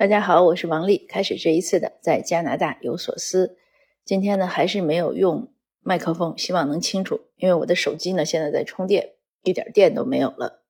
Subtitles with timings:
[0.00, 1.04] 大家好，我是王丽。
[1.10, 3.58] 开始这一次的在加拿大有所思。
[4.02, 9.10] 今天呢，还是没有用麦克风，希望能清楚，因为我的手机呢现在在充电，
[9.42, 10.62] 一点电都没有了。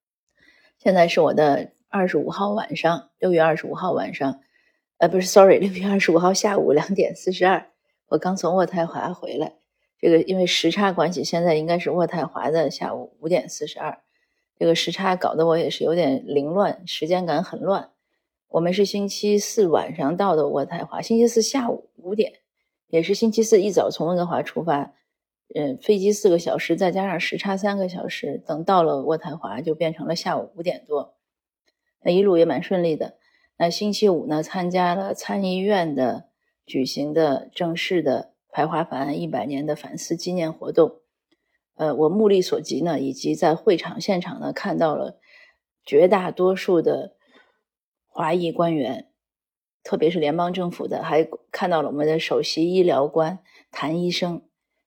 [0.80, 4.40] 现在是我的二十五号晚上，六月二十五号晚上，
[4.98, 7.68] 呃，不是，sorry，六月二十五号下午两点四十二，
[8.08, 9.52] 我刚从渥太华回来。
[10.00, 13.96] 这个因为时差关系，现在应该是渥太华的下午五点四十二。
[14.58, 17.90] 这个时差搞得我也是有点凌乱，时间感很乱。
[18.50, 22.32] 我们是星期四晚上到的渥太华，星期四下午五点，
[22.88, 24.92] 也是星期四一早从温哥华出发，
[25.54, 31.14] 嗯，飞机四个小时，再加上时差三个小时，等到了渥太华就变成了下午五点多，
[32.02, 33.18] 那一路也蛮顺利的。
[33.56, 36.30] 那星期五呢，参加了参议院的
[36.66, 40.96] 举行的正式的排华法案一百年的反思纪念活动，
[41.76, 45.20] 呃，我目力所及呢，以及在会场现场呢，看到了
[45.84, 47.14] 绝大多数的。
[48.12, 49.08] 华裔官员，
[49.82, 53.38] 特别是联邦政府的，还看到了我们的首席医疗官
[53.70, 54.42] 谭医生。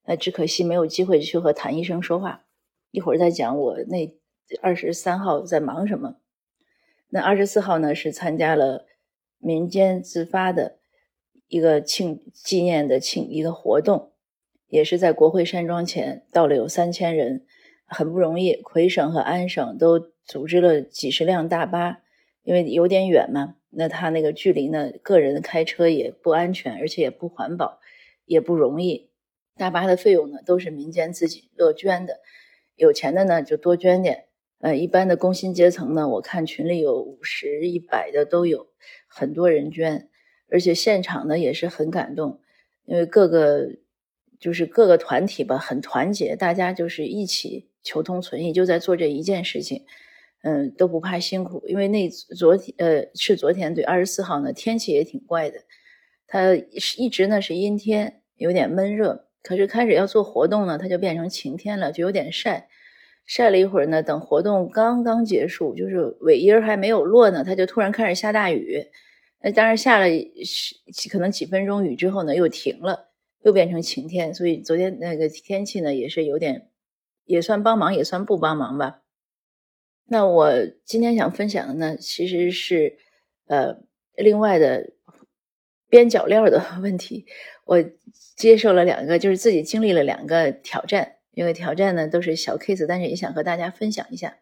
[0.06, 2.44] 那只可惜没有机会去和谭医生说话。
[2.92, 4.14] 一会儿再讲我那
[4.62, 6.18] 二十三号在忙什么。
[7.08, 8.86] 那二十四号呢，是参加了
[9.40, 10.78] 民间自发的
[11.48, 14.12] 一个庆纪念的庆一个活动，
[14.68, 17.46] 也是在国会山庄前到了有三千人，
[17.86, 18.62] 很不容易。
[18.62, 22.03] 魁省和安省都组织了几十辆大巴。
[22.44, 27.80] 因为有点远嘛，那他那个距离呢，个人开车也不安全，而且也不环保，
[28.26, 29.10] 也不容易。
[29.56, 32.20] 大巴的费用呢，都是民间自己乐捐的，
[32.76, 34.26] 有钱的呢就多捐点。
[34.60, 38.68] 呃，一般的工薪阶层呢，我看群里有五十、一百的都有，
[39.08, 40.10] 很多人捐，
[40.50, 42.40] 而且现场呢也是很感动，
[42.86, 43.70] 因为各个
[44.40, 49.86] 就是各个团体吧，很团结，大家就是一起求同存异，就在做这一件事情。
[50.44, 55.60] 嗯，都不怕辛苦，因为那昨天呃是昨天对二十四号呢，天气也挺怪的，
[56.28, 62.68] 它是一直呢是阴天，有点闷热，可是开始要做活动呢，它就变成晴天了，就有点晒，
[63.26, 68.86] 晒了一会儿呢，等活动刚刚结束，就是尾音还没有落呢，它就突然开始下大雨，
[69.42, 70.08] 那当然下了
[71.10, 73.12] 可能几分钟雨之后呢，又停了，
[73.44, 76.68] 又变成晴天，所以昨天那个天气呢也是有点，
[77.24, 79.03] 也算帮忙，也算不帮忙吧。
[80.06, 80.52] 那我
[80.86, 82.98] 今天想分享的呢，其实是，
[83.48, 83.78] 呃，
[84.16, 84.92] 另外的
[85.90, 87.26] 边角料的问题。
[87.66, 87.84] 我
[88.36, 91.16] 接受了两个，就是自己经历了两个挑战。
[91.32, 94.38] 因为挑战呢都是小 case，但是也想和大家分享一下。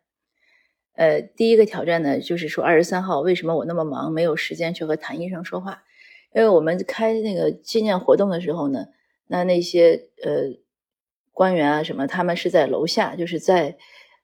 [0.96, 5.84] 呃，第一个挑战呢，就是说二十三号为什么我那么忙，没有时间去和谭医生说话？
[6.34, 8.88] 因为我们开那个纪念活动的时候呢，
[9.28, 10.60] 那那些呃
[11.32, 13.78] 官员啊什么，他们是在楼下，就是在。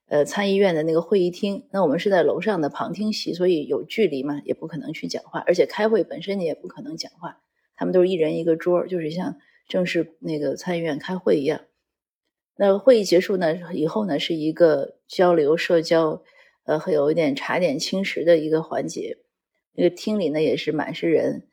[0.10, 5.44] 呃，参议院的那个会议厅，那我们是在楼上的旁听席，所以有距离嘛，也不可能去讲话。
[5.46, 7.42] 而且开会本身你也不可能讲话，
[7.76, 9.38] 他们都是一人一个桌，就是像
[9.68, 11.60] 正式那个参议院开会一样。
[12.56, 16.24] 那会议结束呢以后呢，是一个交流社交，
[16.64, 19.18] 呃，会有一点茶点轻食的一个环节。
[19.74, 21.48] 那个厅里呢也是满是人。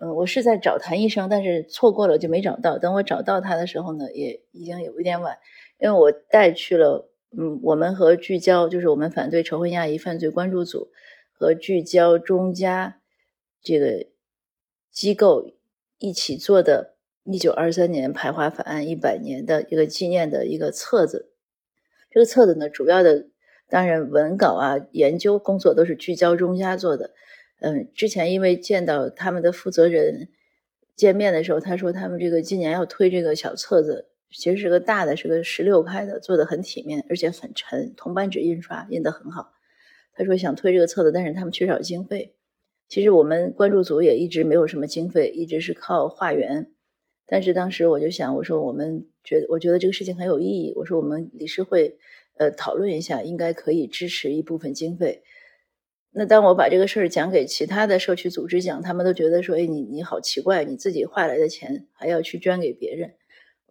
[0.00, 2.78] 嗯，我是在找谭医生，但是错过了就没找到。
[2.78, 5.38] 等我找到他的时候呢，也已经有一点晚，
[5.78, 7.10] 因为我带去了。
[7.36, 10.90] 嗯，我们和聚焦就是我们反对仇恨亚裔犯罪关注组
[11.32, 13.00] 和聚焦中加
[13.62, 14.06] 这个
[14.90, 15.50] 机构
[15.98, 21.32] 一起做的1923年排华法案一百年的一个纪念的一个册子。
[22.10, 23.28] 这个册子呢，主要的
[23.68, 27.12] 当然文稿啊、研究工作都是聚焦中加做的。
[27.60, 30.28] 嗯，之前因为见到他们的负责人
[30.94, 34.11] 见面的时候，他说他们这个今年要推这个小册子。
[34.32, 39.52] 其实是个大的，是个十六开的，做的很体面，而且很沉，铜版纸印刷印的很好。
[40.14, 42.34] 他说想推这个册子，但是他们缺少经费。
[42.88, 46.70] 其实我们关注组也一直没有什么经费，一直是靠化缘。
[47.26, 50.72] 但是当时我就想，我说我们觉得，我觉得这个事情很有意义。
[50.76, 51.96] 我说我们理事会
[52.36, 55.22] 呃讨论一下，应该可以支持一部分经费。
[56.10, 63.14] 那当我把这个事儿讲给其他的社区组织讲，他们都觉得说，哎，你你好奇怪，你自己换来的钱还要去捐给别人。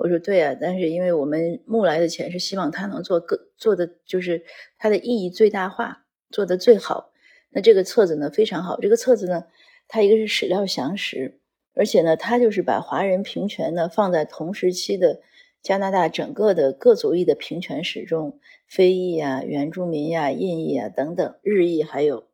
[0.02, 4.44] 我说对啊，但是因为我们募来的钱是希望他能做更做的，就是
[4.80, 7.12] 它的意义最大化，做的最好。
[7.52, 9.44] 那这个册子呢非常好，这个册子呢，
[9.88, 11.40] 它一个是史料详实，
[11.76, 15.22] 而且呢，它就是把华人平权呢放在同时期的
[15.62, 22.28] 加拿大整个的各族裔的平权史中，非裔啊、原住民呀、印裔啊等等，日裔还有，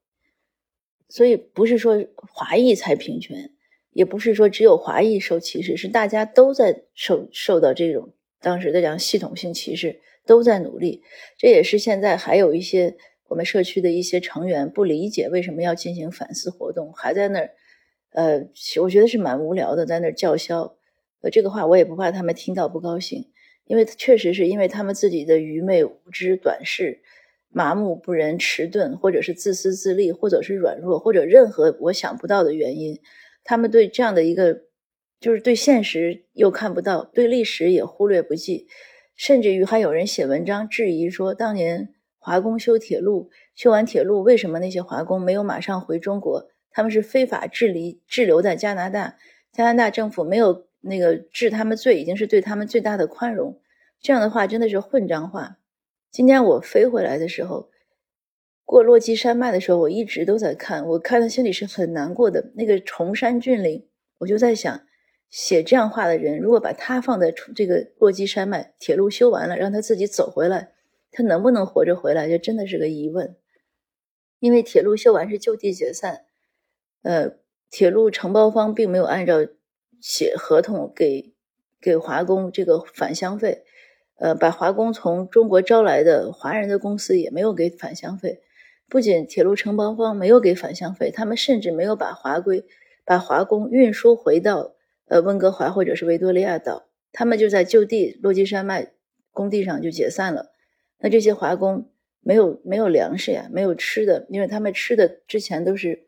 [1.10, 3.52] 所以不是说华裔才平权。
[3.98, 11.02] 也不是说只有华裔受歧视，是大家都在受受到这种当时的这样系统性歧视，都在努力。
[11.36, 12.96] 这也是现在还有一些
[13.28, 17.50] 我们社区的一些成员不理解为什么要进行反思活动，还在那儿，
[18.12, 18.48] 呃，
[18.84, 20.78] 我觉得是蛮无聊的，在那儿叫嚣。
[21.22, 23.26] 呃，这个话我也不怕他们听到不高兴，
[23.66, 27.00] 因为确实是因为他们自己的愚昧无知、短视、
[27.50, 33.00] 麻木不仁、迟钝，或者是自私自利，或者是软弱，或者任何我想不到的原因，
[33.48, 34.64] 他们对这样的一个，
[35.22, 38.68] 就是对现实又看不到，对历史也忽略不计，
[39.16, 46.50] 甚至于还有人写文章质疑说，当年华工修铁路，修完铁路，为什么那些华工没有马上回中国？
[46.72, 49.16] 他们是非法滞离滞留在加拿大，
[49.54, 50.68] 加拿大政府没有。
[50.82, 53.60] 那个治他们罪已经是对他们最大的宽容，
[54.00, 55.58] 这样的话真的是混账话。
[56.12, 57.72] 今天我飞回来的时候，
[58.68, 62.52] 过落基山脉的时候，我一直都在看，我看到心里是很难过的。
[62.56, 63.88] 那个崇山峻岭，
[64.18, 64.82] 我就在想，
[65.30, 70.74] 写这样话的人，如果把他放在这个落基山脉，铁路修完了，让他自己走回来，
[71.12, 73.38] 他能不能活着回来，这真的是个疑问。
[74.40, 76.26] 因为铁路修完是就地解散，
[77.04, 77.38] 呃，
[77.72, 79.48] 铁路承包方并没有按照。
[80.00, 81.34] 写合同给
[81.82, 83.64] 给华工这个返乡费，
[84.20, 88.40] 呃，把华工从中国招来的华人的公司也没有给返乡费。
[88.90, 92.66] 不仅铁路承包方没有给返乡费，他们甚至没有把华规
[93.06, 94.76] 把华工运输回到
[95.08, 98.94] 呃温哥华或者是维多利亚岛，他们就在就地落基山脉
[99.32, 100.52] 工地上就解散了。
[101.00, 101.92] 那这些华工
[102.22, 106.08] 没有没有粮食呀，没有吃的，因为他们吃的之前都是。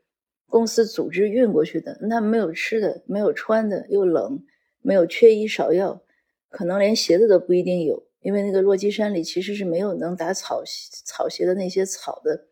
[0.52, 4.42] 公司组织运过去的，那没有吃的，没有穿的，又冷，
[4.82, 6.02] 没有缺衣少药，
[6.48, 10.64] 可能连鞋子都不一定有，因为那个落基山里其实是没有能打草
[11.04, 12.46] 草鞋的那些草的。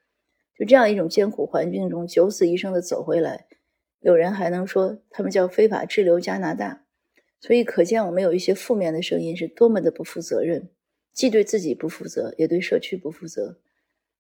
[0.59, 3.47] 就这样一种艰苦环境中，九死一生的走回来，
[4.01, 6.85] 有人还能说他们叫非法滞留加拿大，
[7.41, 10.69] 所以可见我们有一些负面的声音是多么的不负责任，
[11.13, 13.61] 既对自己不负责，也对社区不负责。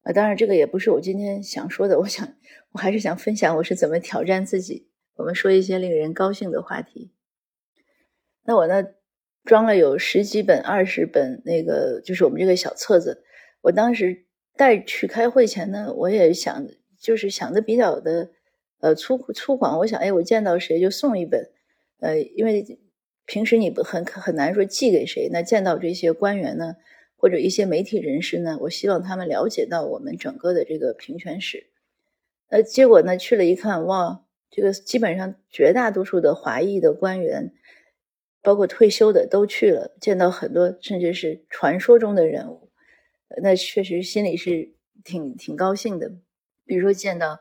[0.03, 1.99] 啊，当然，这个也不是我今天想说的。
[1.99, 2.37] 我想，
[2.71, 4.89] 我还是想分享我是怎么挑战自己。
[5.17, 7.11] 我们说一些令人高兴的话题。
[8.45, 8.85] 那我呢，
[9.45, 13.25] 装了有十几本、二十本，那个就是我们这个小册子。
[13.63, 14.25] 我当时
[14.59, 16.67] 带去开会前呢，我也想，
[16.99, 18.31] 就是想的比较的，
[18.81, 19.79] 呃，粗粗犷。
[19.79, 21.49] 我想，哎，我见到谁就送一本，
[22.01, 22.81] 呃，因为
[23.25, 25.29] 平时你不很很难说寄给谁。
[25.33, 26.75] 那见到这些官员呢？
[27.21, 31.67] 或者一些媒体人士呢，我希望他们了解到我们整个的这个平权史。
[32.49, 37.53] 呃，结果呢去了一看，哇，这个基本上绝大多数的华裔的官员，
[38.41, 42.68] 包括退休的都去了，见到很多甚至是传说中的人物，
[43.43, 44.73] 那确实心里是
[45.05, 46.13] 挺挺高兴的。
[46.65, 47.41] 比如说见到，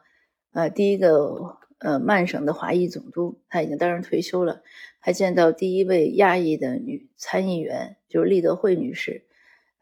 [0.51, 4.61] 呃，第一个呃曼省的华裔总督，他已经当然退休了，
[4.99, 9.25] 还见到第一位亚裔的女参议员，就是利德惠女士。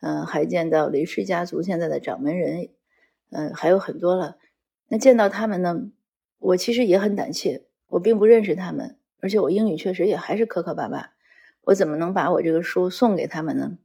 [0.02, 2.70] 嗯，还见到雷氏家族现在的掌门人，
[3.32, 4.38] 嗯，还有很多了。
[4.88, 5.90] 那见到他们呢，
[6.38, 7.66] 我其实也很胆怯。
[7.88, 11.12] 我并不认识他们，而且我英语确实也还是磕磕巴巴。
[11.62, 13.78] 我怎么能把我这个书送给他们呢？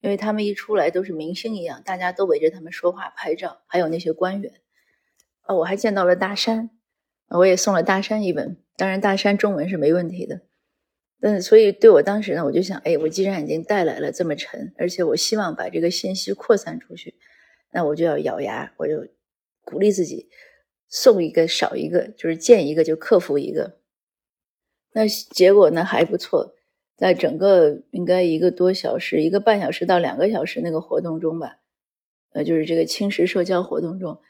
[0.00, 4.52] 因为他们一出来都是明星一样，大家都围着他们说话、拍照，还有那些官员。
[5.42, 6.70] 啊，我还见到了大山，
[7.30, 8.62] 我也送了大山一本。
[8.76, 10.42] 当然，大山中文是没问题的。
[11.20, 17.16] 嗯，所以对我当时呢，我就想，哎，我既然已经带来了这么沉，而且我希望把这个信息扩散出去，
[17.72, 19.04] 那我就要咬牙，我就
[19.64, 20.28] 鼓励自己，
[20.88, 23.80] 送一个少一个，就是见一个就克服一个。
[24.92, 26.54] 那结果呢还不错，
[26.98, 31.56] 在整个应该一个多小时、一个半小时到两个小时那个活动中吧，
[32.34, 34.20] 呃，就是这个青石社交活动中，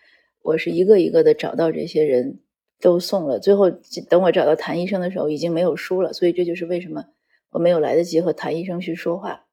[0.42, 2.38] 我是一个一个的找到这些人。
[2.80, 3.72] 都送了，最后
[4.08, 7.06] 等我找到谭医生的时候，已经没有书了，所以这就是为什么
[7.50, 9.46] 我没有来得及和谭医生去说话。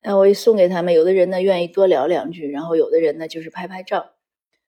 [0.00, 4.14] 那我也送给他们，有的人呢愿意多聊两句，然后有的人呢就是拍拍照。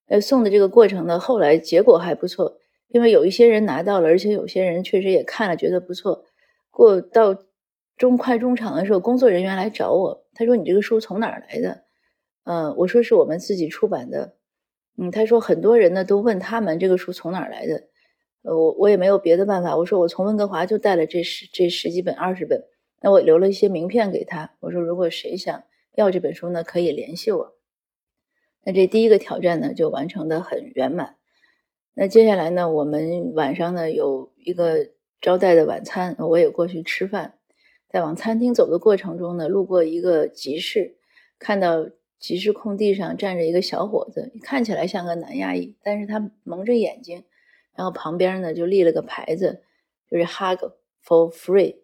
[0.09, 2.59] 呃，送的这个过程呢，后来结果还不错，
[2.91, 6.25] 因为有一些人拿到了，而且有些人确实也看了，觉得不错。
[6.71, 7.37] 过到
[7.97, 11.85] 中快中场的时候，工作人员来找我，他说：“你这个书从哪儿来的？”
[12.45, 14.35] 嗯，我说：“是我们自己出版的。”
[14.99, 17.89] 嗯，他说很多人呢都问他们这个书从哪儿来的，
[18.43, 22.65] 呃，我我也没有别的办法，我说我从温哥华就带了这十这十几本二十本，
[23.01, 25.63] 那我留了一些名片给他，我说如果谁想
[25.95, 27.57] 要这本书呢，可以联系我。
[28.65, 31.17] 那这第一个挑战呢就完成的很圆满。
[32.01, 34.89] 那接下来呢，我们晚上呢有一个
[35.21, 37.35] 招待的晚餐，我也过去吃饭，
[37.91, 40.97] 在往餐厅走的过程中呢，路过一个集市，
[41.39, 41.91] 看到。
[42.19, 47.25] 集市空地上站着一个小伙子，看起来像个男亚裔，但是他蒙着眼睛，
[47.75, 49.63] 然后旁边呢就立了个牌子，
[50.07, 51.77] 就是 “hug for free”，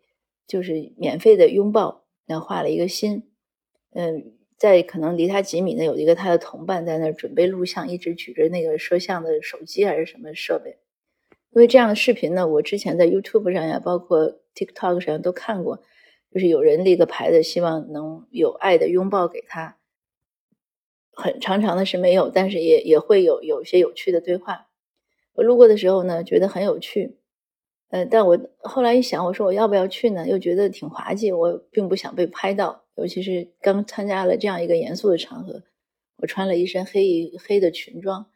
[0.46, 3.30] 就是免费的拥抱，然后画了一个心。
[3.94, 10.78] 嗯，在可能离他几米呢，有一个他的同伴在那儿准备录像，一直举着那个摄像的手机还是什么设备。
[11.50, 15.82] 因为这样的视频呢，我之前在 YouTube 上呀，包括 TikTok 上都看过，
[16.30, 19.76] 就是有人立个牌子，希望能有爱的拥抱给他。
[21.12, 24.68] 很长长的是没有，但是也也会有有些有趣的对话。
[25.34, 27.18] 我路过的时候呢，觉得很有趣。
[27.88, 30.26] 呃，但我后来一想，我说我要不要去呢？
[30.26, 35.62] 又觉得挺滑稽，我并不想被拍到，尤其是刚参加了这样一个严肃的场合，
[36.16, 38.26] 我穿了一身黑黑的裙装，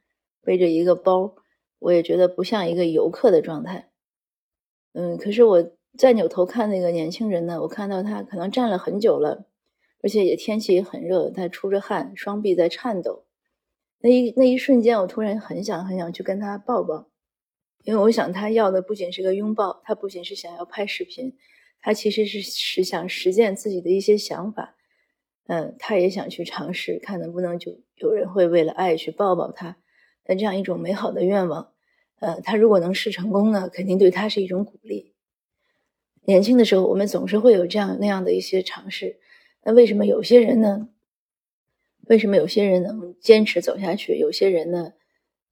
[0.42, 1.34] 背着一个包。
[1.78, 3.88] 我也觉得不像一个游客的状态，
[4.92, 9.46] 嗯，可是我再扭头看那个年轻人呢，我看到他可能站了很久了，
[10.02, 13.24] 而且也天气也很热，他出着汗，双臂在颤抖。
[14.00, 17.08] 那一那一瞬间，我突然很想很想去跟他抱抱，
[17.84, 21.34] 因为我想他要的不仅是个拥抱，他不仅是想要拍视频，
[21.80, 24.76] 他其实是是想实践自己的一些想法，
[25.46, 29.76] 嗯，他也想去尝试，看能不能就有人会为了爱去抱抱他。
[30.24, 31.72] 的这样一种美好的愿望，
[32.20, 35.14] 呃，他如果能试成功呢，肯定对他是一种鼓励。
[36.24, 39.18] 年轻的时候，我们总是会有这样那样的一些尝试。
[39.64, 40.88] 那为什么有些人呢？
[42.06, 44.92] 为什么有些人能坚持走下去，有些人呢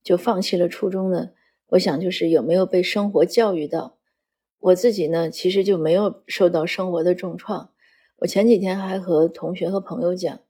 [0.02, 1.30] 就放弃了初衷呢？
[1.68, 3.98] 我想就是有没有被生活教育到。
[4.60, 7.70] 我自己呢，其实就没有受到生活的重创。
[8.18, 10.40] 我前几天还和同学和朋友讲。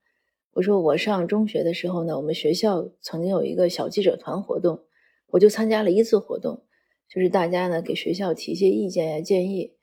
[0.53, 4.85] 我说我上中学的时候呢，我们学校曾经有一个小记者团活动，
[5.29, 6.65] 我就参加了一次活动，
[7.09, 9.75] 就是大家呢给学校提一些意见呀建议。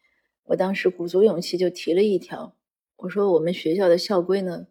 [0.45, 2.55] 我当时鼓足勇气就提了一条，
[2.97, 4.67] 我说我们学校的校规呢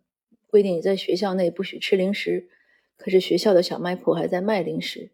[0.48, 2.48] 规定你在学校内不许吃零食，
[2.96, 5.12] 可是学校的小卖铺还在卖零食。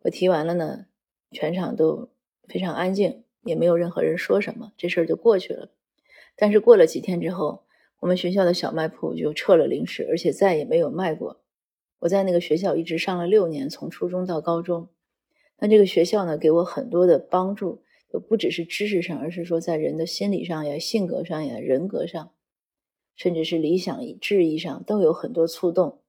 [0.00, 0.86] 我提完了呢，
[1.30, 2.10] 全场都
[2.46, 5.70] 非常安静，也没有任何人说什么，这事儿就过去了。
[6.34, 7.62] 但是过了几天之后。
[8.00, 11.40] 我们学校的小卖铺就撤了零食，而且再也没有卖过。
[12.00, 14.90] 我在那个学校一直上了六年，从初中到高中。
[15.58, 22.32] 那这个学校呢，给我很多的帮助，就不只是知识上，而是说在人的心理上呀、性格上呀、人格上，
[23.16, 26.02] 甚至是理想志意上，都有很多触动。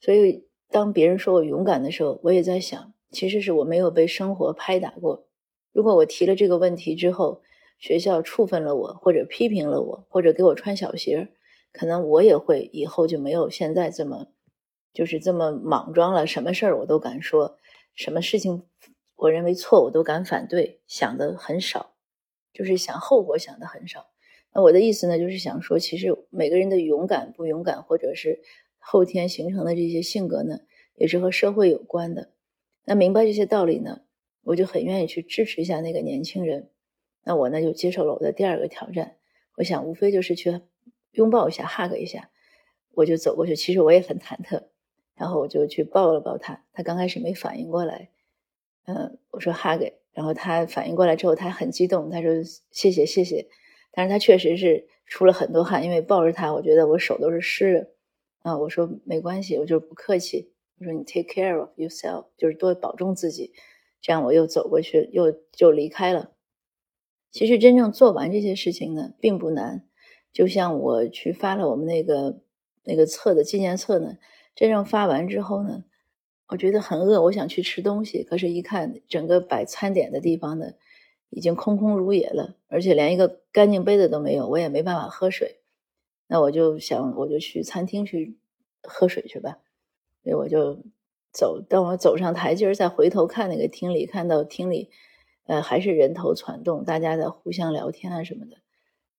[0.00, 5.28] 所以，当别人说我勇敢的时候，我也在想，其实是我没有被生活拍打过。
[5.72, 7.42] 如果我提了这个问题之后，
[7.78, 11.28] 学校处分了我，或者批评了我，或者给我穿小鞋，
[11.72, 14.28] 可能我也会以后就没有现在这么，
[14.92, 16.26] 就是这么莽撞了。
[16.26, 17.58] 什么事儿我都敢说，
[17.94, 18.62] 什么事情
[19.16, 21.94] 我认为错我都敢反对，想的很少，
[22.52, 24.06] 就是想后果想的很少。
[24.54, 28.42] 那我的意思呢，就是想说，其实每个人的勇敢不勇敢，或者是
[28.78, 30.60] 后天形成的这些性格呢，
[30.96, 32.30] 也是和社会有关的。
[32.84, 34.02] 那明白这些道理呢，
[34.42, 36.70] 我就很愿意去支持一下那个年轻人。
[37.24, 39.16] 那我呢就接受了我的第二个挑战，
[39.56, 40.60] 我想无非就是去
[41.12, 42.30] 拥抱一下，hug 一下，
[42.94, 43.54] 我就走过去。
[43.54, 44.64] 其实我也很忐忑，
[45.14, 46.64] 然后我就去抱了抱他。
[46.72, 48.10] 他刚开始没反应过来，
[48.86, 49.82] 嗯，我说 hug，
[50.12, 52.30] 然后他反应过来之后，他很激动，他说
[52.70, 53.46] 谢谢谢谢。
[53.92, 57.90] 但是他确实是出了很多汗，因为抱着他，我觉得我手都是湿的。
[58.40, 60.52] 啊，我说没关系，我就不客气。
[60.80, 63.52] 我说你 take care of yourself，就是多保重自己。
[64.02, 66.32] 这样我又走过去，又就离开了。
[67.30, 69.88] 其实真正做完这些事情呢，并不难。
[70.32, 72.40] 就像我去发了我们那个
[72.84, 74.18] 那个册的纪念册呢，
[74.54, 75.84] 真正发完之后呢，
[76.48, 78.22] 我觉得很饿，我想去吃东西。
[78.24, 80.72] 可是，一看整个摆餐点的地方呢，
[81.30, 85.60] 已经空空如也了，而且连一个干净杯子都没有，我也没办法喝水。
[86.26, 88.36] 那我就想，我就去餐厅去
[88.82, 89.58] 喝水去吧。
[90.22, 90.82] 所以我就
[91.32, 94.90] 走，当我走上台阶再回头看那个厅里，看到厅里。
[95.44, 98.58] 呃，还是人头攒动，大家在互相聊天啊什么的，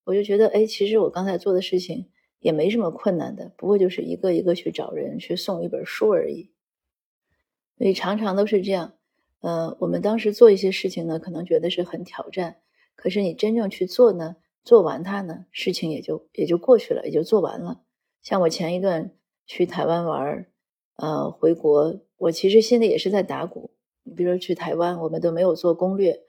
[0.06, 6.50] 我就觉得，哎，其实我刚才做的事情也没什么困难的，不过就是一个一个去找人去送一本书而已。
[7.78, 8.94] 所以常常都是这样，
[9.42, 12.56] 呃，我们当时做一些事情呢，可能觉得是很挑战，
[12.96, 17.82] 可是你真正去做呢，做完它呢，事情也就也就过去了，也就做完了。
[18.22, 19.12] 像我前一段
[19.46, 20.48] 去台湾玩，
[20.96, 23.72] 呃，回国，我其实心里也是在打鼓。
[24.04, 26.22] 你比如说去台湾，我们都没有做攻略。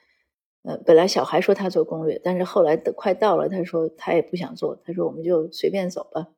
[0.63, 6.29] 呃，本来小孩说他做攻略，但是后来快到了，他说他也不想做，他说我们就随便走吧。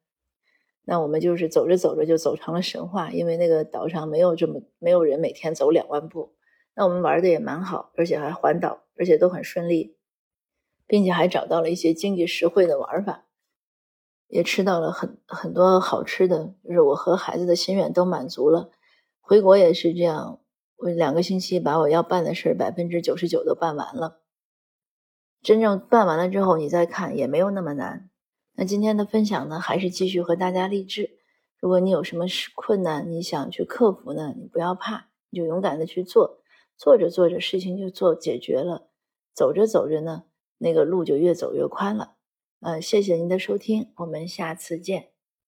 [0.84, 6.34] 那我们就是走着走着就走成了神话，因为那个岛上没有这么没有人每天走两万步。
[6.74, 9.96] 那我们玩的也蛮好，而且还环岛，而且都很顺利，
[10.86, 13.25] 并且还找到了一些经济实惠的玩法，
[14.28, 18.70] 也吃到了很很多好吃的，就是我和孩子的心愿都满足了。
[19.20, 20.40] 回国也是这样，
[20.76, 24.20] 我两个星期把我要办的事百分之九十九都办完了。
[25.42, 28.10] 真正办完了之后，你再看也没有那么难。
[28.54, 31.18] 那今天的分享呢，还是继续和大家励志。
[31.60, 36.40] 如果你有什么困难，你想去克服呢，你不要怕，你就勇敢的去做，
[36.76, 38.88] 做着做着事情就做解决了，
[39.32, 40.24] 走着走着呢，
[40.58, 42.15] 那个路就越走越宽了。
[42.60, 45.08] 嗯谢谢您的收听我们下次见。